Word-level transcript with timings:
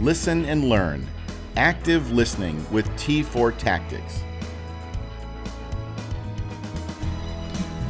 listen, 0.00 0.44
and 0.44 0.68
learn. 0.68 1.06
Active 1.56 2.12
listening 2.12 2.64
with 2.70 2.86
T4 2.90 3.56
Tactics. 3.56 4.22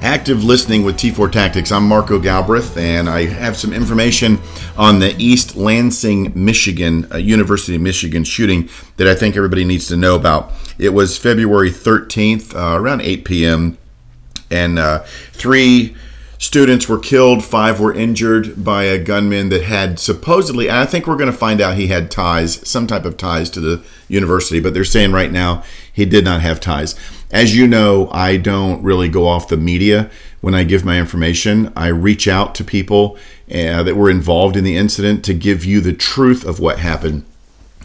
Active 0.02 0.45
listening 0.45 0.84
with 0.84 0.96
T4 0.96 1.32
Tactics. 1.32 1.73
I'm 1.73 1.88
Marco 1.88 2.20
Galbraith, 2.20 2.77
and 2.77 3.09
I 3.09 3.27
have 3.27 3.56
some 3.56 3.73
information 3.73 4.38
on 4.77 5.01
the 5.01 5.16
East 5.19 5.56
Lansing, 5.56 6.32
Michigan, 6.34 7.09
uh, 7.12 7.16
University 7.16 7.74
of 7.74 7.82
Michigan 7.82 8.23
shooting 8.23 8.68
that 8.98 9.09
I 9.09 9.15
think 9.15 9.37
everybody 9.37 9.65
needs 9.65 9.88
to 9.88 9.96
know 9.96 10.15
about. 10.15 10.52
It 10.79 10.91
was 10.91 11.18
February 11.18 11.70
13th, 11.70 12.54
uh, 12.54 12.80
around 12.80 13.01
8 13.01 13.24
p.m., 13.24 13.79
and 14.51 14.79
uh, 14.79 15.01
three 15.32 15.96
students 16.39 16.89
were 16.89 16.99
killed, 16.99 17.45
five 17.45 17.81
were 17.81 17.95
injured 17.95 18.65
by 18.65 18.85
a 18.85 19.03
gunman 19.03 19.49
that 19.49 19.63
had 19.63 19.99
supposedly, 19.99 20.71
I 20.71 20.85
think 20.85 21.07
we're 21.07 21.17
going 21.17 21.31
to 21.31 21.37
find 21.37 21.61
out 21.61 21.77
he 21.77 21.89
had 21.89 22.11
ties, 22.11 22.67
some 22.69 22.87
type 22.87 23.05
of 23.05 23.16
ties 23.16 23.51
to 23.51 23.60
the 23.60 23.83
university, 24.09 24.60
but 24.60 24.75
they're 24.75 24.85
saying 24.85 25.13
right 25.13 25.33
now 25.33 25.65
he 25.93 26.05
did 26.05 26.25
not 26.25 26.43
have 26.43 26.60
ties. 26.60 26.95
As 27.30 27.57
you 27.57 27.66
know, 27.66 28.09
I 28.13 28.37
don't 28.37 28.83
really 28.83 29.09
go 29.09 29.27
off 29.27 29.49
the 29.49 29.57
media 29.57 30.10
when 30.41 30.55
I 30.55 30.65
give 30.65 30.85
my 30.85 30.99
information. 30.99 31.73
I 31.75 31.88
reach 31.88 32.29
out 32.29 32.55
to 32.57 32.65
people 32.65 33.19
uh, 33.51 33.82
that 33.82 33.97
were 33.97 34.10
involved 34.10 34.57
in 34.57 34.65
the 34.65 34.77
incident 34.77 35.25
to 35.25 35.35
give 35.35 35.65
you 35.65 35.80
the 35.80 35.93
truth 35.93 36.45
of 36.45 36.60
what 36.60 36.79
happened. 36.79 37.25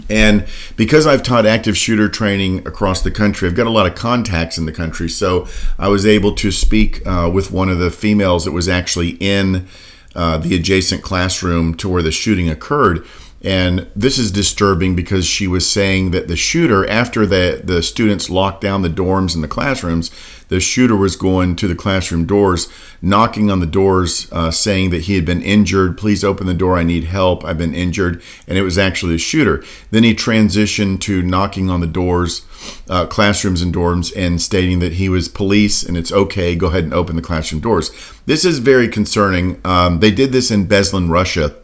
And 0.09 0.45
because 0.75 1.05
I've 1.05 1.23
taught 1.23 1.45
active 1.45 1.77
shooter 1.77 2.09
training 2.09 2.59
across 2.67 3.01
the 3.01 3.11
country, 3.11 3.47
I've 3.47 3.55
got 3.55 3.67
a 3.67 3.71
lot 3.71 3.85
of 3.85 3.95
contacts 3.95 4.57
in 4.57 4.65
the 4.65 4.71
country. 4.71 5.09
So 5.09 5.47
I 5.77 5.89
was 5.89 6.05
able 6.05 6.33
to 6.35 6.51
speak 6.51 7.05
uh, 7.05 7.29
with 7.31 7.51
one 7.51 7.69
of 7.69 7.79
the 7.79 7.91
females 7.91 8.45
that 8.45 8.51
was 8.51 8.67
actually 8.67 9.11
in 9.19 9.67
uh, 10.15 10.37
the 10.37 10.55
adjacent 10.55 11.01
classroom 11.01 11.75
to 11.75 11.87
where 11.87 12.01
the 12.01 12.11
shooting 12.11 12.49
occurred. 12.49 13.05
And 13.43 13.87
this 13.95 14.19
is 14.19 14.31
disturbing 14.31 14.95
because 14.95 15.25
she 15.25 15.47
was 15.47 15.67
saying 15.67 16.11
that 16.11 16.27
the 16.27 16.35
shooter, 16.35 16.87
after 16.87 17.25
the, 17.25 17.59
the 17.63 17.81
students 17.81 18.29
locked 18.29 18.61
down 18.61 18.83
the 18.83 18.89
dorms 18.89 19.33
and 19.33 19.43
the 19.43 19.47
classrooms, 19.47 20.11
the 20.49 20.59
shooter 20.59 20.95
was 20.95 21.15
going 21.15 21.55
to 21.55 21.67
the 21.67 21.75
classroom 21.75 22.25
doors, 22.25 22.67
knocking 23.01 23.49
on 23.49 23.59
the 23.59 23.65
doors, 23.65 24.27
uh, 24.31 24.51
saying 24.51 24.91
that 24.91 25.03
he 25.03 25.15
had 25.15 25.25
been 25.25 25.41
injured. 25.41 25.97
Please 25.97 26.23
open 26.23 26.45
the 26.45 26.53
door. 26.53 26.77
I 26.77 26.83
need 26.83 27.05
help. 27.05 27.43
I've 27.43 27.57
been 27.57 27.73
injured. 27.73 28.21
And 28.47 28.57
it 28.57 28.63
was 28.63 28.77
actually 28.77 29.13
the 29.13 29.17
shooter. 29.19 29.63
Then 29.89 30.03
he 30.03 30.13
transitioned 30.13 30.99
to 31.01 31.23
knocking 31.23 31.69
on 31.69 31.79
the 31.79 31.87
doors, 31.87 32.45
uh, 32.89 33.07
classrooms 33.07 33.61
and 33.61 33.73
dorms, 33.73 34.11
and 34.15 34.41
stating 34.41 34.79
that 34.79 34.93
he 34.93 35.09
was 35.09 35.29
police 35.29 35.81
and 35.83 35.97
it's 35.97 36.11
okay. 36.11 36.55
Go 36.55 36.67
ahead 36.67 36.83
and 36.83 36.93
open 36.93 37.15
the 37.15 37.21
classroom 37.23 37.61
doors. 37.61 37.89
This 38.27 38.45
is 38.45 38.59
very 38.59 38.87
concerning. 38.87 39.59
Um, 39.65 39.99
they 39.99 40.11
did 40.11 40.31
this 40.31 40.51
in 40.51 40.67
Beslan, 40.67 41.09
Russia 41.09 41.55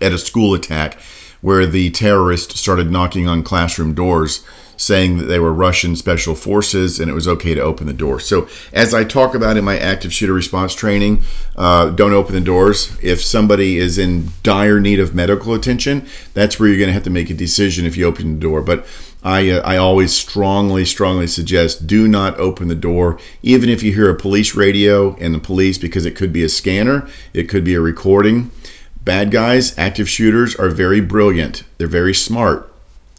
at 0.00 0.12
a 0.12 0.18
school 0.18 0.54
attack 0.54 0.98
where 1.40 1.66
the 1.66 1.90
terrorist 1.90 2.56
started 2.56 2.90
knocking 2.90 3.28
on 3.28 3.42
classroom 3.42 3.94
doors 3.94 4.44
saying 4.76 5.16
that 5.18 5.24
they 5.24 5.38
were 5.38 5.52
Russian 5.52 5.94
special 5.94 6.34
forces 6.34 6.98
and 6.98 7.10
it 7.10 7.14
was 7.14 7.28
okay 7.28 7.54
to 7.54 7.60
open 7.60 7.86
the 7.86 7.92
door. 7.92 8.18
So, 8.18 8.48
as 8.72 8.92
I 8.92 9.04
talk 9.04 9.34
about 9.34 9.56
in 9.56 9.64
my 9.64 9.78
active 9.78 10.12
shooter 10.12 10.32
response 10.32 10.74
training, 10.74 11.22
uh, 11.56 11.90
don't 11.90 12.12
open 12.12 12.34
the 12.34 12.40
doors. 12.40 12.96
If 13.00 13.22
somebody 13.22 13.78
is 13.78 13.98
in 13.98 14.28
dire 14.42 14.80
need 14.80 14.98
of 14.98 15.14
medical 15.14 15.54
attention, 15.54 16.06
that's 16.34 16.58
where 16.58 16.68
you're 16.68 16.78
going 16.78 16.88
to 16.88 16.94
have 16.94 17.04
to 17.04 17.10
make 17.10 17.30
a 17.30 17.34
decision 17.34 17.86
if 17.86 17.96
you 17.96 18.06
open 18.06 18.34
the 18.34 18.40
door. 18.40 18.60
But 18.60 18.86
I, 19.22 19.50
uh, 19.50 19.60
I 19.60 19.76
always 19.76 20.12
strongly, 20.12 20.84
strongly 20.84 21.28
suggest 21.28 21.86
do 21.86 22.08
not 22.08 22.38
open 22.38 22.66
the 22.68 22.74
door, 22.74 23.20
even 23.42 23.68
if 23.68 23.82
you 23.82 23.92
hear 23.92 24.10
a 24.10 24.16
police 24.16 24.54
radio 24.54 25.14
and 25.16 25.34
the 25.34 25.38
police, 25.38 25.78
because 25.78 26.04
it 26.04 26.16
could 26.16 26.32
be 26.32 26.42
a 26.42 26.48
scanner, 26.48 27.08
it 27.32 27.48
could 27.48 27.64
be 27.64 27.74
a 27.74 27.80
recording 27.80 28.50
Bad 29.04 29.32
guys, 29.32 29.76
active 29.76 30.08
shooters, 30.08 30.54
are 30.56 30.68
very 30.68 31.00
brilliant. 31.00 31.64
They're 31.78 31.88
very 31.88 32.14
smart. 32.14 32.72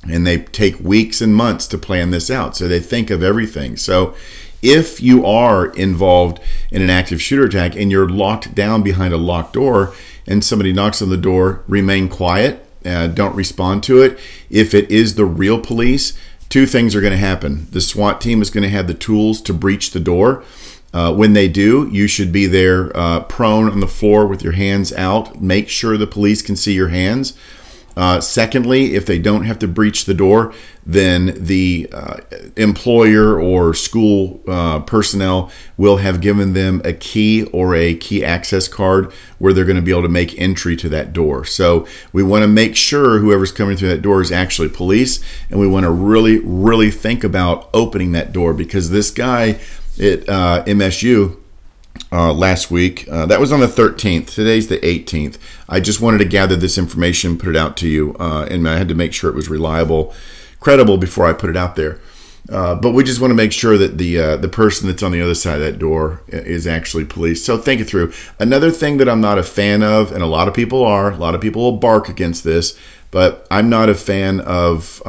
And 0.10 0.26
they 0.26 0.38
take 0.38 0.80
weeks 0.80 1.22
and 1.22 1.36
months 1.36 1.68
to 1.68 1.78
plan 1.78 2.12
this 2.12 2.30
out. 2.32 2.56
So 2.56 2.68
they 2.68 2.80
think 2.80 3.10
of 3.10 3.24
everything. 3.24 3.76
So 3.78 4.16
if 4.62 5.02
you 5.02 5.26
are 5.26 5.68
involved 5.68 6.40
in 6.72 6.82
an 6.82 6.90
active 6.90 7.22
shooter 7.22 7.46
attack 7.46 7.76
and 7.76 7.92
you're 7.92 8.08
locked 8.08 8.56
down 8.56 8.82
behind 8.82 9.14
a 9.14 9.18
locked 9.18 9.54
door 9.54 9.94
and 10.26 10.44
somebody 10.44 10.72
knocks 10.72 11.02
on 11.02 11.10
the 11.10 11.18
door, 11.18 11.64
remain 11.68 12.08
quiet. 12.08 12.66
Uh, 12.86 13.08
don't 13.08 13.36
respond 13.36 13.84
to 13.84 14.02
it. 14.02 14.18
If 14.50 14.74
it 14.74 14.90
is 14.90 15.16
the 15.16 15.26
real 15.26 15.60
police, 15.60 16.18
two 16.48 16.66
things 16.66 16.96
are 16.96 17.02
going 17.02 17.12
to 17.12 17.18
happen. 17.18 17.68
The 17.72 17.82
SWAT 17.82 18.22
team 18.22 18.42
is 18.42 18.50
going 18.50 18.64
to 18.64 18.70
have 18.70 18.88
the 18.88 18.94
tools 18.94 19.42
to 19.42 19.54
breach 19.54 19.92
the 19.92 20.00
door 20.00 20.44
uh, 20.94 21.14
when 21.14 21.34
they 21.34 21.48
do, 21.48 21.90
you 21.92 22.08
should 22.08 22.32
be 22.32 22.46
there 22.46 22.96
uh, 22.96 23.22
prone 23.22 23.70
on 23.70 23.80
the 23.80 23.88
floor 23.88 24.28
with 24.28 24.44
your 24.44 24.54
hands 24.54 24.94
out. 24.94 25.42
Make 25.42 25.70
sure 25.70 25.98
the 25.98 26.08
police 26.08 26.42
can 26.42 26.56
see 26.56 26.74
your 26.74 26.90
hands. 26.90 27.34
Uh, 27.96 28.20
secondly, 28.20 28.96
if 28.96 29.06
they 29.06 29.20
don't 29.20 29.44
have 29.44 29.60
to 29.60 29.68
breach 29.68 30.06
the 30.06 30.14
door, 30.14 30.54
then 30.86 31.34
the 31.38 31.88
uh, 31.94 32.18
employer 32.58 33.40
or 33.40 33.74
school 33.74 34.42
uh, 34.48 34.80
personnel 34.80 35.52
will 35.78 35.98
have 35.98 36.20
given 36.20 36.54
them 36.54 36.82
a 36.84 36.92
key 36.92 37.44
or 37.46 37.76
a 37.76 37.94
key 37.94 38.26
access 38.26 38.68
card 38.68 39.12
where 39.38 39.54
they're 39.54 39.64
going 39.64 39.76
to 39.76 39.82
be 39.82 39.92
able 39.92 40.02
to 40.02 40.10
make 40.10 40.38
entry 40.40 40.76
to 40.76 40.90
that 40.90 41.14
door. 41.14 41.46
So 41.46 41.88
we 42.12 42.24
want 42.24 42.42
to 42.42 42.48
make 42.48 42.76
sure 42.76 43.20
whoever's 43.20 43.52
coming 43.52 43.78
through 43.78 43.90
that 43.90 44.02
door 44.02 44.22
is 44.22 44.32
actually 44.32 44.70
police, 44.70 45.24
and 45.52 45.60
we 45.60 45.68
want 45.68 45.84
to 45.84 45.92
really, 45.92 46.40
really 46.40 46.90
think 46.90 47.24
about 47.24 47.70
opening 47.76 48.12
that 48.14 48.34
door 48.34 48.56
because 48.56 48.90
this 48.90 49.12
guy 49.12 49.60
at 50.00 50.28
uh, 50.28 50.64
MSU 50.66 51.38
uh, 52.12 52.34
last 52.34 52.72
week. 52.72 53.08
Uh, 53.10 53.26
that 53.26 53.40
was 53.40 53.52
on 53.52 53.60
the 53.60 53.68
13th. 53.68 54.34
Today's 54.34 54.68
the 54.68 54.80
18th. 54.80 55.38
I 55.70 55.80
just 55.80 56.02
wanted 56.02 56.20
to 56.20 56.26
gather 56.26 56.56
this 56.56 56.78
information, 56.78 57.38
put 57.38 57.50
it 57.50 57.56
out 57.56 57.78
to 57.78 57.88
you, 57.88 58.16
uh, 58.20 58.48
and 58.50 58.68
I 58.68 58.78
had 58.78 58.88
to 58.90 58.96
make 58.96 59.14
sure 59.14 59.30
it 59.30 59.36
was 59.36 59.50
reliable, 59.50 60.14
credible 60.60 60.98
before 60.98 61.26
I 61.26 61.34
put 61.34 61.50
it 61.50 61.58
out 61.58 61.76
there. 61.76 62.00
Uh, 62.52 62.76
but 62.76 62.92
we 62.92 63.06
just 63.06 63.22
want 63.22 63.32
to 63.32 63.36
make 63.36 63.54
sure 63.54 63.78
that 63.78 63.98
the 63.98 64.20
uh, 64.20 64.36
the 64.36 64.50
person 64.50 64.88
that's 64.88 65.02
on 65.02 65.14
the 65.14 65.22
other 65.22 65.34
side 65.34 65.56
of 65.56 65.62
that 65.62 65.80
door 65.80 66.22
is 66.28 66.68
actually 66.68 67.06
police. 67.06 67.44
So 67.44 67.58
think 67.58 67.80
it 67.80 67.86
through. 67.86 68.12
Another 68.38 68.70
thing 68.70 68.98
that 68.98 69.08
I'm 69.08 69.22
not 69.22 69.38
a 69.38 69.44
fan 69.44 69.82
of, 69.82 70.12
and 70.12 70.22
a 70.22 70.28
lot 70.28 70.50
of 70.50 70.54
people 70.54 70.84
are, 70.84 71.12
a 71.12 71.16
lot 71.16 71.36
of 71.36 71.42
people 71.42 71.62
will 71.62 71.78
bark 71.78 72.10
against 72.10 72.44
this, 72.44 72.78
but 73.12 73.48
I'm 73.50 73.70
not 73.70 73.88
a 73.88 73.96
fan 73.96 74.42
of 74.42 75.02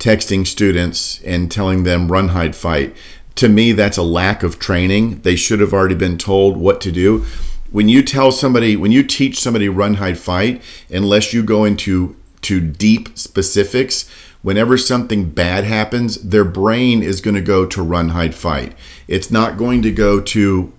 texting 0.00 0.44
students 0.44 1.22
and 1.22 1.52
telling 1.52 1.84
them 1.84 2.10
run, 2.10 2.28
hide, 2.28 2.56
fight 2.56 2.96
to 3.40 3.48
me, 3.48 3.72
that's 3.72 3.96
a 3.96 4.02
lack 4.02 4.42
of 4.42 4.58
training. 4.58 5.22
They 5.22 5.34
should 5.34 5.60
have 5.60 5.72
already 5.72 5.94
been 5.94 6.18
told 6.18 6.58
what 6.58 6.78
to 6.82 6.92
do. 6.92 7.24
When 7.70 7.88
you 7.88 8.02
tell 8.02 8.32
somebody, 8.32 8.76
when 8.76 8.92
you 8.92 9.02
teach 9.02 9.40
somebody 9.40 9.66
run, 9.66 9.94
hide, 9.94 10.18
fight, 10.18 10.62
unless 10.90 11.32
you 11.32 11.42
go 11.42 11.64
into 11.64 12.16
to 12.42 12.60
deep 12.60 13.16
specifics, 13.16 14.06
whenever 14.42 14.76
something 14.76 15.30
bad 15.30 15.64
happens, 15.64 16.16
their 16.16 16.44
brain 16.44 17.02
is 17.02 17.22
going 17.22 17.34
to 17.34 17.40
go 17.40 17.64
to 17.64 17.82
run, 17.82 18.10
hide, 18.10 18.34
fight. 18.34 18.74
It's 19.08 19.30
not 19.30 19.56
going 19.56 19.80
to 19.82 19.90
go 19.90 20.20
to 20.20 20.72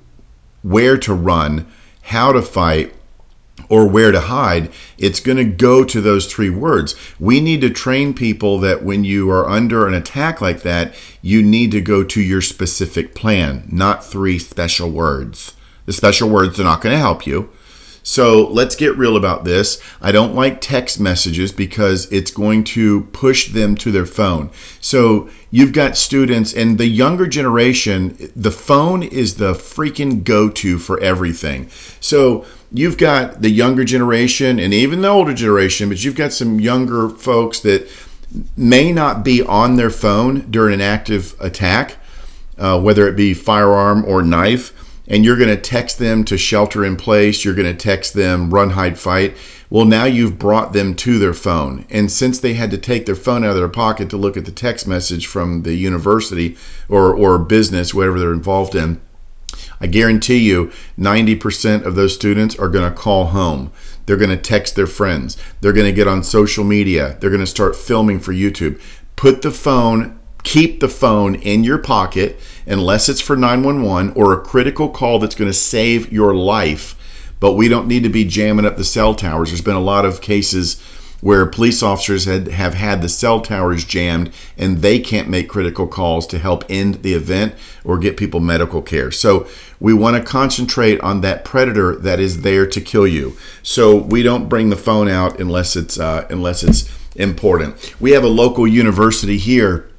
where 0.62 0.98
to 1.00 1.16
run, 1.16 1.66
how 2.04 2.32
to 2.32 2.44
fight, 2.44 2.94
or 3.70 3.88
where 3.88 4.12
to 4.12 4.20
hide, 4.20 4.72
it's 4.98 5.19
going 5.19 5.38
to 5.38 5.46
go 5.46 5.84
to 5.84 6.02
those 6.02 6.31
three 6.31 6.50
words. 6.50 6.96
We 7.19 7.42
need 7.42 7.62
to 7.62 7.69
train 7.69 8.13
people 8.13 8.60
that 8.60 8.84
when 8.84 9.04
you 9.04 9.30
are 9.31 9.50
under 9.50 9.88
an 9.88 9.94
attack 9.94 10.42
like 10.42 10.62
that, 10.62 10.94
you 11.22 11.42
need 11.42 11.72
to 11.72 11.81
go 11.81 12.04
to 12.04 12.22
your 12.22 12.42
specific 12.42 13.16
plan, 13.16 13.68
not 13.72 14.06
three 14.06 14.40
special 14.40 14.90
words. 14.90 15.54
The 15.86 15.94
special 15.94 16.30
words 16.30 16.60
are 16.60 16.63
not 16.63 16.81
going 16.81 16.94
to 16.94 17.00
help 17.00 17.25
you. 17.25 17.50
So 18.03 18.48
let's 18.48 18.75
get 18.75 18.98
real 18.98 19.15
about 19.15 19.44
this. 19.44 19.81
I 20.01 20.12
don't 20.12 20.36
like 20.36 20.59
text 20.59 21.00
messages 21.00 21.51
because 21.51 22.12
it's 22.12 22.31
going 22.31 22.63
to 22.65 23.03
push 23.13 23.50
them 23.50 23.75
to 23.75 23.92
their 23.92 24.06
phone. 24.06 24.50
So 24.80 25.30
you've 25.51 25.74
got 25.74 25.98
students 25.98 26.53
and 26.53 26.77
the 26.77 26.88
younger 26.88 27.27
generation, 27.27 28.31
the 28.36 28.51
phone 28.51 29.03
is 29.03 29.36
the 29.36 29.53
freaking 29.53 30.24
go 30.24 30.50
to 30.50 30.80
for 30.80 31.00
everything. 31.00 31.69
So 32.00 32.45
you've 32.71 32.98
got 32.98 33.42
the 33.42 33.50
younger 33.50 33.83
generation 33.83 34.59
and 34.59 34.74
even 34.74 35.01
the 35.01 35.09
older 35.09 35.33
generation, 35.33 35.89
but 35.89 36.04
you've 36.04 36.15
got 36.15 36.33
some 36.33 36.59
younger 36.59 37.09
folks 37.09 37.59
that 37.62 37.88
may 38.56 38.92
not 38.92 39.24
be 39.24 39.42
on 39.44 39.75
their 39.75 39.89
phone 39.89 40.50
during 40.50 40.74
an 40.75 40.81
active 40.81 41.36
attack, 41.39 41.97
uh, 42.57 42.80
whether 42.80 43.07
it 43.07 43.15
be 43.15 43.33
firearm 43.33 44.06
or 44.06 44.21
knife. 44.21 44.74
And 45.12 45.25
you're 45.25 45.38
going 45.38 45.50
to 45.50 45.62
text 45.62 46.00
them 46.00 46.24
to 46.24 46.38
shelter 46.38 46.86
in 46.86 46.96
place. 46.96 47.44
You're 47.44 47.54
going 47.54 47.68
to 47.68 47.78
text 47.78 48.13
them 48.13 48.50
run, 48.50 48.72
hide, 48.72 48.98
fight. 48.98 49.36
Well, 49.69 49.84
now 49.84 50.06
you've 50.06 50.40
brought 50.40 50.72
them 50.72 50.96
to 50.96 51.19
their 51.19 51.34
phone. 51.34 51.86
And 51.90 52.10
since 52.10 52.40
they 52.40 52.54
had 52.54 52.72
to 52.72 52.78
take 52.78 53.06
their 53.06 53.16
phone 53.16 53.44
out 53.44 53.52
of 53.52 53.58
their 53.58 53.68
pocket 53.68 54.10
to 54.12 54.18
look 54.18 54.38
at 54.38 54.46
the 54.46 54.54
text 54.54 54.88
message 54.88 55.28
from 55.28 55.63
the 55.63 55.74
university 55.74 56.56
or, 56.88 57.13
or 57.13 57.38
business, 57.38 57.94
whatever 57.94 58.19
they're 58.19 58.31
involved 58.31 58.74
in, 58.74 59.02
I 59.81 59.88
guarantee 59.88 60.38
you 60.38 60.72
90% 60.98 61.84
of 61.84 61.96
those 61.96 62.16
students 62.16 62.57
are 62.57 62.69
going 62.69 62.90
to 62.90 62.98
call 62.98 63.28
home. 63.28 63.74
They're 64.06 64.16
going 64.16 64.30
to 64.30 64.38
text 64.38 64.78
their 64.78 64.88
friends. 64.88 65.36
They're 65.60 65.74
going 65.74 65.88
to 65.88 65.92
get 65.92 66.07
on 66.07 66.24
social 66.24 66.64
media. 66.64 67.18
They're 67.19 67.30
going 67.30 67.42
to 67.42 67.48
start 67.48 67.75
filming 67.75 68.22
for 68.22 68.31
YouTube. 68.31 68.80
Put 69.18 69.42
the 69.42 69.52
phone, 69.52 70.18
keep 70.44 70.80
the 70.80 70.90
phone 70.90 71.36
in 71.36 71.64
your 71.64 71.78
pocket 71.78 72.40
unless 72.66 73.10
it's 73.10 73.22
for 73.22 73.36
911 73.36 74.14
or 74.16 74.34
a 74.34 74.42
critical 74.42 74.90
call 74.90 75.20
that's 75.20 75.36
going 75.36 75.50
to 75.50 75.58
save 75.58 76.12
your 76.12 76.34
life 76.36 76.96
but 77.42 77.54
we 77.54 77.68
don't 77.68 77.88
need 77.88 78.04
to 78.04 78.10
be 78.10 78.24
jamming 78.24 78.66
up 78.66 78.78
the 78.78 78.86
cell 78.86 79.14
towers. 79.14 79.50
There's 79.50 79.62
been 79.62 79.76
a 79.76 79.82
lot 79.82 80.06
of 80.06 80.22
cases 80.22 80.80
where 81.22 81.46
police 81.46 81.84
officers 81.84 82.26
had, 82.26 82.48
have 82.48 82.76
had 82.76 83.02
the 83.02 83.10
cell 83.10 83.42
towers 83.42 83.84
jammed 83.84 84.32
and 84.58 84.78
they 84.78 85.00
can't 85.00 85.28
make 85.28 85.50
critical 85.50 85.88
calls 85.88 86.26
to 86.28 86.40
help 86.40 86.64
end 86.70 87.04
the 87.04 87.14
event 87.14 87.54
or 87.84 87.98
get 87.98 88.18
people 88.18 88.40
medical 88.40 88.82
care. 88.82 89.12
So 89.12 89.48
we 89.80 89.94
want 89.94 90.18
to 90.18 90.24
concentrate 90.24 91.00
on 91.02 91.22
that 91.22 91.44
predator 91.44 91.96
that 91.96 92.20
is 92.20 92.42
there 92.42 92.66
to 92.68 92.82
kill 92.82 93.08
you. 93.08 93.36
So 93.62 93.96
we 93.96 94.24
don't 94.24 94.50
bring 94.50 94.70
the 94.70 94.76
phone 94.76 95.10
out 95.10 95.40
unless 95.40 95.76
it's 95.76 96.00
uh, 96.00 96.28
unless 96.30 96.64
it's 96.64 96.90
important. 97.16 98.00
We 98.00 98.12
have 98.12 98.24
a 98.24 98.28
local 98.28 98.68
university 98.68 99.38
here 99.38 99.91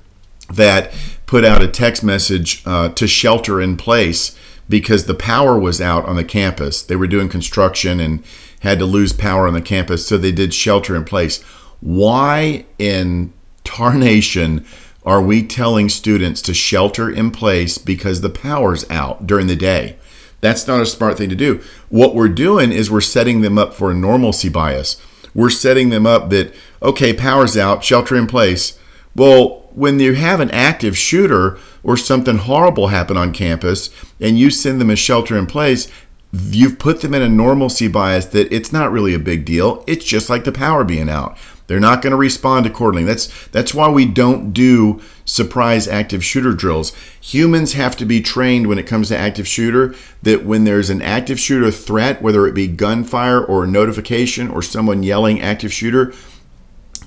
that 0.52 0.92
put 1.26 1.44
out 1.44 1.62
a 1.62 1.68
text 1.68 2.04
message 2.04 2.62
uh, 2.66 2.88
to 2.90 3.06
shelter 3.06 3.60
in 3.60 3.76
place 3.76 4.36
because 4.68 5.06
the 5.06 5.14
power 5.14 5.58
was 5.58 5.80
out 5.80 6.04
on 6.06 6.16
the 6.16 6.24
campus. 6.24 6.82
They 6.82 6.96
were 6.96 7.06
doing 7.06 7.28
construction 7.28 8.00
and 8.00 8.22
had 8.60 8.78
to 8.78 8.86
lose 8.86 9.12
power 9.12 9.46
on 9.46 9.54
the 9.54 9.62
campus, 9.62 10.06
so 10.06 10.16
they 10.16 10.32
did 10.32 10.54
shelter 10.54 10.94
in 10.94 11.04
place. 11.04 11.42
Why 11.80 12.64
in 12.78 13.32
tarnation 13.64 14.64
are 15.04 15.20
we 15.20 15.42
telling 15.42 15.88
students 15.88 16.40
to 16.42 16.54
shelter 16.54 17.10
in 17.10 17.32
place 17.32 17.76
because 17.76 18.20
the 18.20 18.30
power's 18.30 18.88
out 18.88 19.26
during 19.26 19.48
the 19.48 19.56
day? 19.56 19.96
That's 20.40 20.66
not 20.66 20.80
a 20.80 20.86
smart 20.86 21.18
thing 21.18 21.28
to 21.28 21.36
do. 21.36 21.60
What 21.88 22.14
we're 22.14 22.28
doing 22.28 22.72
is 22.72 22.90
we're 22.90 23.00
setting 23.00 23.40
them 23.42 23.58
up 23.58 23.74
for 23.74 23.90
a 23.90 23.94
normalcy 23.94 24.48
bias. 24.48 24.96
We're 25.34 25.50
setting 25.50 25.90
them 25.90 26.06
up 26.06 26.30
that, 26.30 26.54
okay, 26.82 27.12
power's 27.12 27.56
out, 27.56 27.84
shelter 27.84 28.16
in 28.16 28.26
place. 28.26 28.78
Well, 29.14 29.61
when 29.74 29.98
you 29.98 30.14
have 30.14 30.40
an 30.40 30.50
active 30.50 30.96
shooter 30.96 31.58
or 31.82 31.96
something 31.96 32.38
horrible 32.38 32.88
happen 32.88 33.16
on 33.16 33.32
campus 33.32 33.90
and 34.20 34.38
you 34.38 34.50
send 34.50 34.80
them 34.80 34.90
a 34.90 34.96
shelter 34.96 35.36
in 35.36 35.46
place, 35.46 35.88
you've 36.32 36.78
put 36.78 37.02
them 37.02 37.14
in 37.14 37.22
a 37.22 37.28
normalcy 37.28 37.88
bias 37.88 38.26
that 38.26 38.52
it's 38.52 38.72
not 38.72 38.90
really 38.90 39.14
a 39.14 39.18
big 39.18 39.44
deal. 39.44 39.84
It's 39.86 40.04
just 40.04 40.30
like 40.30 40.44
the 40.44 40.52
power 40.52 40.84
being 40.84 41.08
out. 41.08 41.36
They're 41.66 41.80
not 41.80 42.02
going 42.02 42.10
to 42.10 42.16
respond 42.16 42.66
accordingly. 42.66 43.06
That's 43.06 43.48
that's 43.48 43.72
why 43.72 43.88
we 43.88 44.04
don't 44.04 44.52
do 44.52 45.00
surprise 45.24 45.86
active 45.86 46.24
shooter 46.24 46.52
drills. 46.52 46.92
Humans 47.20 47.74
have 47.74 47.96
to 47.96 48.04
be 48.04 48.20
trained 48.20 48.66
when 48.66 48.78
it 48.78 48.86
comes 48.86 49.08
to 49.08 49.16
active 49.16 49.46
shooter 49.46 49.94
that 50.22 50.44
when 50.44 50.64
there's 50.64 50.90
an 50.90 51.00
active 51.00 51.38
shooter 51.38 51.70
threat, 51.70 52.20
whether 52.20 52.46
it 52.46 52.54
be 52.54 52.66
gunfire 52.66 53.42
or 53.42 53.66
notification 53.66 54.48
or 54.48 54.60
someone 54.60 55.02
yelling 55.02 55.40
active 55.40 55.72
shooter, 55.72 56.12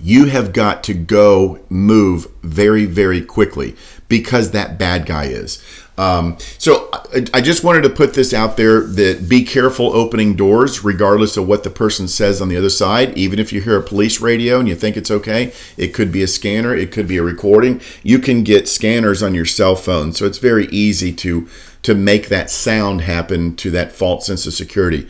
you 0.02 0.26
have 0.26 0.54
got 0.54 0.84
to 0.86 0.94
go 0.94 1.60
move 1.70 2.28
very, 2.44 2.86
very 2.86 3.22
quickly 3.22 3.76
because 4.08 4.52
that 4.52 4.78
bad 4.78 5.06
guy 5.06 5.26
is. 5.26 5.64
Um, 5.98 6.38
so 6.58 6.90
I, 6.92 7.26
I, 7.36 7.42
just 7.42 7.64
wanted 7.64 7.84
to 7.84 7.90
put 7.90 8.16
this 8.16 8.34
out 8.34 8.58
there 8.58 8.82
that 8.82 9.30
be 9.30 9.46
careful 9.46 9.94
opening 9.96 10.36
doors, 10.36 10.84
regardless 10.84 11.38
of 11.38 11.48
what 11.48 11.64
the 11.64 11.70
person 11.70 12.10
says 12.10 12.42
on 12.42 12.50
the 12.50 12.58
other 12.58 12.70
side. 12.70 13.18
Even 13.18 13.40
if 13.40 13.54
you 13.54 13.62
hear 13.62 13.78
a 13.78 13.84
police 13.84 14.20
radio 14.20 14.60
and 14.60 14.68
you 14.68 14.76
think 14.76 14.98
it's 14.98 15.10
okay, 15.10 15.54
it 15.78 15.94
could 15.94 16.12
be 16.12 16.22
a 16.22 16.28
scanner, 16.28 16.76
it 16.76 16.92
could 16.92 17.08
be 17.08 17.16
a 17.16 17.24
recording. 17.24 17.80
You 18.04 18.20
can 18.20 18.44
get 18.44 18.68
scanners 18.68 19.24
on 19.24 19.34
your 19.34 19.46
cell 19.46 19.78
phone, 19.78 20.12
so 20.12 20.26
it's 20.26 20.38
very 20.38 20.66
easy 20.68 21.14
to 21.14 21.48
to 21.84 21.96
make 21.96 22.28
that 22.30 22.50
sound 22.50 23.02
happen 23.02 23.56
to 23.56 23.72
that 23.72 23.92
false 23.92 24.26
sense 24.26 24.46
of 24.46 24.54
security. 24.54 25.08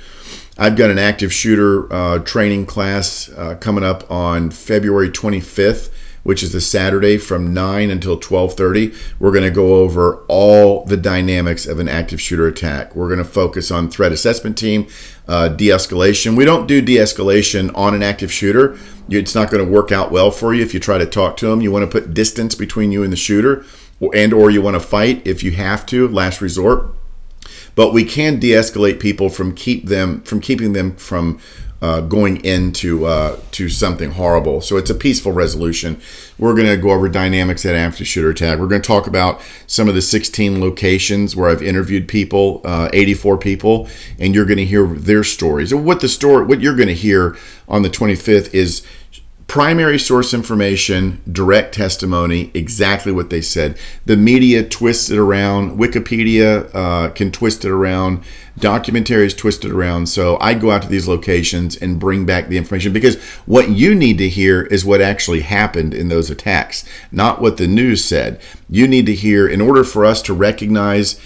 I've 0.58 0.78
got 0.78 0.90
an 0.90 0.98
active 0.98 1.34
shooter 1.34 1.92
uh, 1.92 2.20
training 2.20 2.66
class 2.66 3.30
uh, 3.30 3.56
coming 3.56 3.84
up 3.84 4.10
on 4.10 4.52
February 4.52 5.10
25th, 5.10 5.92
which 6.24 6.42
is 6.42 6.54
the 6.54 6.62
Saturday 6.62 7.18
from 7.18 7.54
9 7.54 7.90
until 7.90 8.18
12:30. 8.18 8.96
We're 9.20 9.32
going 9.32 9.44
to 9.44 9.52
go 9.52 9.76
over 9.76 10.24
all 10.30 10.86
the 10.86 10.96
dynamics 10.96 11.66
of 11.66 11.80
an 11.80 11.90
active 11.90 12.22
shooter 12.22 12.48
attack. 12.48 12.96
We're 12.96 13.10
going 13.10 13.18
to 13.18 13.26
focus 13.26 13.70
on 13.70 13.90
threat 13.90 14.14
assessment 14.14 14.58
team, 14.58 14.88
uh, 15.28 15.50
de-escalation. 15.50 16.38
We 16.38 16.46
don't 16.46 16.68
do 16.68 16.82
de-escalation 16.82 17.72
on 17.76 17.94
an 17.94 18.02
active 18.02 18.32
shooter. 18.32 18.78
It's 19.10 19.36
not 19.36 19.52
going 19.52 19.64
to 19.64 19.70
work 19.70 19.92
out 19.92 20.10
well 20.10 20.32
for 20.32 20.54
you 20.54 20.64
if 20.64 20.74
you 20.74 20.80
try 20.80 20.98
to 20.98 21.06
talk 21.06 21.36
to 21.38 21.48
them. 21.48 21.60
You 21.60 21.72
want 21.72 21.84
to 21.84 22.02
put 22.02 22.14
distance 22.14 22.56
between 22.56 22.94
you 22.94 23.04
and 23.04 23.12
the 23.12 23.18
shooter, 23.18 23.66
and 24.14 24.32
or 24.32 24.50
you 24.50 24.62
want 24.62 24.76
to 24.76 24.80
fight 24.80 25.22
if 25.28 25.44
you 25.44 25.52
have 25.52 25.86
to, 25.88 26.08
last 26.08 26.40
resort 26.40 26.96
but 27.76 27.94
we 27.94 28.04
can 28.04 28.40
de-escalate 28.40 29.00
people 29.00 29.30
from 29.30 29.54
keep 29.54 29.86
them 29.86 30.22
from 30.22 30.40
keeping 30.40 30.74
them 30.74 30.96
from 30.96 31.40
uh, 31.82 32.02
going 32.02 32.44
into 32.44 33.06
uh, 33.06 33.38
to 33.52 33.70
something 33.70 34.12
horrible. 34.12 34.62
So 34.62 34.78
it's 34.78 34.90
a 34.90 34.96
peaceful 34.96 35.34
resolution. 35.34 36.02
We're 36.40 36.56
going 36.56 36.68
to 36.68 36.78
go 36.78 36.92
over 36.92 37.10
dynamics 37.10 37.66
at 37.66 37.76
after 37.76 38.04
shooter 38.04 38.30
attack. 38.30 38.58
We're 38.58 38.68
going 38.68 38.82
to 38.82 38.88
talk 38.88 39.08
about 39.08 39.42
some 39.68 39.88
of 39.88 39.94
the 39.94 40.02
16 40.02 40.60
locations 40.60 41.36
where 41.36 41.50
I've 41.50 41.62
interviewed 41.62 42.08
people, 42.08 42.62
uh, 42.64 42.90
84 42.94 43.38
people, 43.38 43.88
and 44.18 44.34
you're 44.34 44.46
going 44.46 44.58
to 44.58 44.66
hear 44.66 44.88
their 44.88 45.24
stories. 45.24 45.72
And 45.72 45.86
what 45.86 46.02
the 46.02 46.10
story, 46.10 46.46
what 46.46 46.62
you're 46.62 46.76
going 46.76 46.88
to 46.88 46.96
hear 46.96 47.38
on 47.68 47.84
the 47.84 47.90
25th 47.90 48.54
is 48.54 48.84
primary 49.56 49.98
source 49.98 50.34
information, 50.34 51.22
direct 51.32 51.74
testimony, 51.74 52.52
exactly 52.54 53.10
what 53.10 53.30
they 53.30 53.40
said. 53.40 53.78
The 54.06 54.18
media 54.18 54.68
twists 54.68 55.10
it 55.10 55.18
around. 55.18 55.80
Wikipedia 55.80 56.70
uh, 56.76 57.12
can 57.12 57.32
twist 57.32 57.64
it 57.64 57.72
around. 57.72 58.22
Documentaries 58.60 59.38
twist 59.38 59.64
it 59.64 59.72
around. 59.72 60.08
So 60.08 60.38
I 60.42 60.56
go 60.56 60.72
out 60.72 60.82
to 60.82 60.90
these 60.90 61.08
locations 61.08 61.78
and 61.78 62.02
bring 62.02 62.26
back 62.26 62.50
the 62.50 62.58
information 62.58 62.92
because 62.92 63.16
what 63.46 63.70
you 63.70 63.96
need 63.96 64.18
to 64.18 64.28
hear 64.28 64.64
is 64.64 64.84
what 64.84 65.00
actually 65.00 65.40
happened 65.40 65.94
in 65.94 66.10
those 66.10 66.30
attacks, 66.30 66.84
not 67.10 67.40
what 67.40 67.56
the 67.56 67.66
news 67.66 68.04
said. 68.04 68.42
You 68.70 68.90
need 68.90 69.06
to 69.06 69.16
hear, 69.16 69.48
in 69.48 69.62
order 69.62 69.86
for 69.86 70.04
us 70.04 70.22
to 70.24 70.34
recognize. 70.34 71.18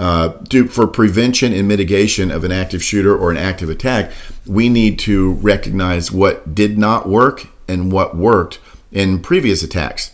Uh, 0.00 0.28
to, 0.44 0.68
for 0.68 0.86
prevention 0.86 1.52
and 1.52 1.66
mitigation 1.66 2.30
of 2.30 2.44
an 2.44 2.52
active 2.52 2.80
shooter 2.80 3.18
or 3.18 3.32
an 3.32 3.36
active 3.36 3.68
attack, 3.68 4.12
we 4.46 4.68
need 4.68 4.96
to 4.96 5.32
recognize 5.32 6.12
what 6.12 6.54
did 6.54 6.78
not 6.78 7.08
work 7.08 7.48
and 7.68 7.92
what 7.92 8.16
worked 8.16 8.58
in 8.90 9.20
previous 9.20 9.62
attacks. 9.62 10.12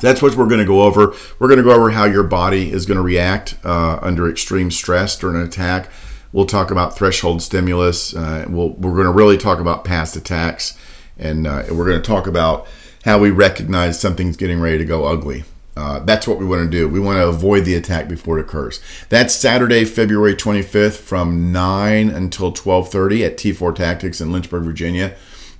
That's 0.00 0.22
what 0.22 0.36
we're 0.36 0.46
going 0.46 0.60
to 0.60 0.66
go 0.66 0.82
over. 0.82 1.14
We're 1.38 1.48
going 1.48 1.58
to 1.58 1.64
go 1.64 1.72
over 1.72 1.90
how 1.90 2.04
your 2.04 2.22
body 2.22 2.70
is 2.70 2.86
going 2.86 2.96
to 2.96 3.02
react 3.02 3.56
uh, 3.64 3.98
under 4.00 4.30
extreme 4.30 4.70
stress 4.70 5.18
during 5.18 5.36
an 5.36 5.42
attack. 5.42 5.88
We'll 6.32 6.46
talk 6.46 6.70
about 6.70 6.96
threshold 6.96 7.42
stimulus. 7.42 8.14
Uh, 8.14 8.46
we'll, 8.48 8.70
we're 8.70 8.92
going 8.92 9.06
to 9.06 9.12
really 9.12 9.38
talk 9.38 9.58
about 9.58 9.84
past 9.84 10.14
attacks, 10.14 10.78
and 11.18 11.46
uh, 11.46 11.64
we're 11.70 11.86
going 11.86 12.00
to 12.00 12.06
talk 12.06 12.26
about 12.26 12.66
how 13.04 13.18
we 13.18 13.30
recognize 13.30 13.98
something's 13.98 14.36
getting 14.36 14.60
ready 14.60 14.78
to 14.78 14.84
go 14.84 15.06
ugly. 15.06 15.44
Uh, 15.76 16.00
that's 16.00 16.26
what 16.26 16.38
we 16.38 16.44
want 16.44 16.60
to 16.60 16.68
do. 16.68 16.88
We 16.88 16.98
want 16.98 17.18
to 17.18 17.28
avoid 17.28 17.64
the 17.64 17.76
attack 17.76 18.08
before 18.08 18.38
it 18.38 18.42
occurs. 18.42 18.80
That's 19.10 19.32
Saturday, 19.32 19.84
February 19.84 20.34
25th, 20.34 20.96
from 20.96 21.52
9 21.52 22.10
until 22.10 22.52
12:30 22.52 23.24
at 23.24 23.36
T4 23.36 23.74
Tactics 23.74 24.20
in 24.20 24.32
Lynchburg, 24.32 24.64
Virginia. 24.64 25.14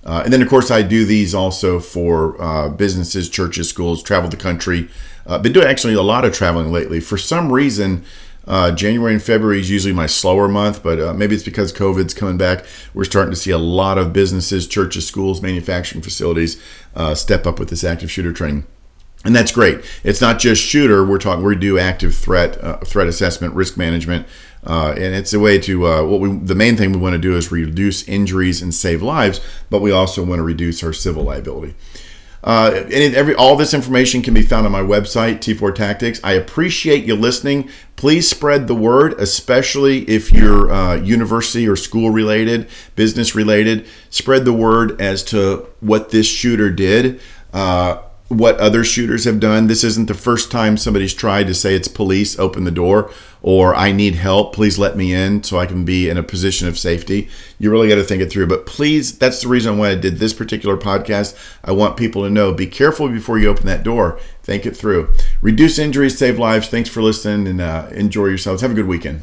Uh, 0.04 0.22
and 0.24 0.32
then, 0.32 0.40
of 0.40 0.48
course, 0.48 0.70
I 0.70 0.82
do 0.82 1.04
these 1.04 1.34
also 1.34 1.80
for 1.80 2.40
uh, 2.40 2.68
businesses, 2.68 3.28
churches, 3.28 3.68
schools, 3.68 4.02
travel 4.02 4.30
the 4.30 4.36
country. 4.36 4.88
Uh, 5.26 5.38
been 5.38 5.52
doing 5.52 5.66
actually 5.66 5.94
a 5.94 6.02
lot 6.02 6.24
of 6.24 6.32
traveling 6.32 6.72
lately. 6.72 7.00
For 7.00 7.18
some 7.18 7.52
reason, 7.52 8.04
uh, 8.46 8.72
January 8.72 9.12
and 9.12 9.22
February 9.22 9.60
is 9.60 9.70
usually 9.70 9.92
my 9.92 10.06
slower 10.06 10.48
month, 10.48 10.82
but 10.82 10.98
uh, 10.98 11.12
maybe 11.12 11.34
it's 11.34 11.44
because 11.44 11.72
COVID's 11.72 12.14
coming 12.14 12.38
back. 12.38 12.64
We're 12.94 13.04
starting 13.04 13.32
to 13.32 13.36
see 13.36 13.50
a 13.50 13.58
lot 13.58 13.98
of 13.98 14.14
businesses, 14.14 14.66
churches, 14.66 15.06
schools, 15.06 15.42
manufacturing 15.42 16.02
facilities 16.02 16.62
uh, 16.96 17.14
step 17.14 17.46
up 17.46 17.58
with 17.58 17.68
this 17.68 17.84
active 17.84 18.10
shooter 18.10 18.32
training 18.32 18.64
and 19.24 19.34
that's 19.34 19.50
great. 19.50 19.80
It's 20.04 20.20
not 20.20 20.38
just 20.38 20.62
shooter. 20.62 21.04
We're 21.04 21.18
talking. 21.18 21.44
We 21.44 21.56
do 21.56 21.78
active 21.78 22.14
threat, 22.14 22.62
uh, 22.62 22.78
threat 22.78 23.08
assessment, 23.08 23.54
risk 23.54 23.76
management, 23.76 24.26
uh, 24.66 24.94
and 24.96 25.14
it's 25.14 25.32
a 25.32 25.40
way 25.40 25.58
to. 25.58 25.86
Uh, 25.86 26.04
what 26.04 26.20
we 26.20 26.36
the 26.36 26.54
main 26.54 26.76
thing 26.76 26.92
we 26.92 26.98
want 26.98 27.14
to 27.14 27.18
do 27.18 27.36
is 27.36 27.50
reduce 27.50 28.06
injuries 28.08 28.60
and 28.62 28.74
save 28.74 29.02
lives, 29.02 29.40
but 29.70 29.80
we 29.80 29.90
also 29.90 30.24
want 30.24 30.38
to 30.38 30.42
reduce 30.42 30.82
our 30.82 30.92
civil 30.92 31.24
liability. 31.24 31.74
Uh, 32.42 32.70
and 32.84 33.14
every 33.14 33.34
all 33.34 33.56
this 33.56 33.74
information 33.74 34.22
can 34.22 34.32
be 34.32 34.42
found 34.42 34.64
on 34.64 34.72
my 34.72 34.80
website, 34.80 35.38
T4 35.38 35.74
Tactics. 35.74 36.20
I 36.22 36.32
appreciate 36.32 37.04
you 37.04 37.16
listening. 37.16 37.68
Please 37.96 38.30
spread 38.30 38.68
the 38.68 38.76
word, 38.76 39.14
especially 39.14 40.08
if 40.08 40.32
you're 40.32 40.70
uh, 40.70 40.94
university 40.96 41.66
or 41.66 41.74
school 41.74 42.10
related, 42.10 42.68
business 42.94 43.34
related. 43.34 43.88
Spread 44.08 44.44
the 44.44 44.52
word 44.52 45.00
as 45.00 45.24
to 45.24 45.68
what 45.80 46.10
this 46.10 46.28
shooter 46.28 46.70
did. 46.70 47.20
Uh, 47.52 48.02
what 48.28 48.58
other 48.58 48.84
shooters 48.84 49.24
have 49.24 49.40
done. 49.40 49.66
This 49.66 49.82
isn't 49.82 50.06
the 50.06 50.14
first 50.14 50.50
time 50.50 50.76
somebody's 50.76 51.14
tried 51.14 51.46
to 51.46 51.54
say 51.54 51.74
it's 51.74 51.88
police, 51.88 52.38
open 52.38 52.64
the 52.64 52.70
door, 52.70 53.10
or 53.40 53.74
I 53.74 53.92
need 53.92 54.16
help, 54.16 54.54
please 54.54 54.78
let 54.78 54.96
me 54.96 55.14
in 55.14 55.42
so 55.42 55.58
I 55.58 55.66
can 55.66 55.84
be 55.84 56.08
in 56.10 56.18
a 56.18 56.22
position 56.22 56.68
of 56.68 56.78
safety. 56.78 57.28
You 57.58 57.70
really 57.70 57.88
got 57.88 57.94
to 57.94 58.04
think 58.04 58.20
it 58.20 58.30
through. 58.30 58.48
But 58.48 58.66
please, 58.66 59.16
that's 59.16 59.42
the 59.42 59.48
reason 59.48 59.78
why 59.78 59.90
I 59.90 59.94
did 59.94 60.18
this 60.18 60.34
particular 60.34 60.76
podcast. 60.76 61.38
I 61.64 61.72
want 61.72 61.96
people 61.96 62.22
to 62.22 62.30
know 62.30 62.52
be 62.52 62.66
careful 62.66 63.08
before 63.08 63.38
you 63.38 63.48
open 63.48 63.66
that 63.66 63.82
door. 63.82 64.20
Think 64.42 64.66
it 64.66 64.76
through. 64.76 65.12
Reduce 65.40 65.78
injuries, 65.78 66.18
save 66.18 66.38
lives. 66.38 66.68
Thanks 66.68 66.90
for 66.90 67.02
listening 67.02 67.46
and 67.46 67.60
uh, 67.60 67.88
enjoy 67.92 68.26
yourselves. 68.26 68.60
Have 68.60 68.72
a 68.72 68.74
good 68.74 68.88
weekend. 68.88 69.22